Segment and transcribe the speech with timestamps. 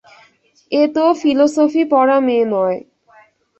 [0.71, 2.77] এ তো ফিলজফি-পড়া মেয়ে নয়।